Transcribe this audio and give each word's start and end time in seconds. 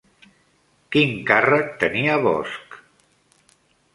Quin 0.95 1.11
càrrec 1.31 1.69
tenia 1.85 2.17
Bosch? 2.27 2.79